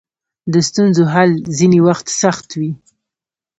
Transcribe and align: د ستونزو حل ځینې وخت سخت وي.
د 0.53 0.55
ستونزو 0.67 1.03
حل 1.13 1.31
ځینې 1.57 1.79
وخت 1.87 2.07
سخت 2.21 2.47
وي. 2.59 2.71